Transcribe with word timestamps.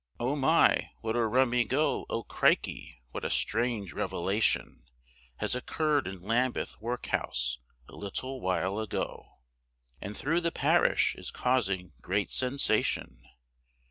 Oh 0.19 0.35
my, 0.35 0.89
what 1.01 1.15
a 1.15 1.23
rummy 1.27 1.63
go, 1.63 2.07
oh 2.09 2.23
crikey, 2.23 3.03
what 3.11 3.23
a 3.23 3.29
strange 3.29 3.93
revelation, 3.93 4.81
Has 5.35 5.53
occurred 5.53 6.07
in 6.07 6.23
Lambeth 6.23 6.81
workhouse 6.81 7.59
a 7.87 7.95
little 7.95 8.41
while 8.41 8.79
ago, 8.79 9.41
And 10.01 10.17
through 10.17 10.41
the 10.41 10.51
parish 10.51 11.13
is 11.17 11.29
causing 11.29 11.93
great 12.01 12.31
sensation. 12.31 13.21